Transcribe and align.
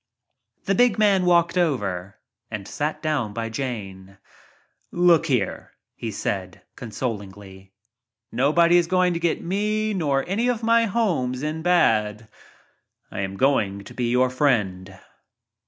The 0.65 0.73
big 0.73 0.97
man 0.97 1.25
walked 1.25 1.59
over 1.59 2.17
and 2.49 2.67
sat 2.67 3.03
down 3.03 3.33
by 3.33 3.49
Jane. 3.49 4.17
"Look 4.89 5.27
here," 5.27 5.73
he 5.93 6.09
said> 6.09 6.63
consolingly, 6.75 7.73
"nobody 8.31 8.77
is 8.77 8.87
going 8.87 9.13
to 9.13 9.19
get 9.19 9.43
neither 9.43 9.47
me 9.47 9.93
nor 9.93 10.27
any 10.27 10.47
of 10.47 10.63
my 10.63 10.85
homes 10.87 11.43
in 11.43 11.61
bad. 11.61 12.27
I 13.11 13.19
am 13.19 13.37
going 13.37 13.83
to 13.83 13.93
be 13.93 14.09
your 14.09 14.31
friend." 14.31 14.97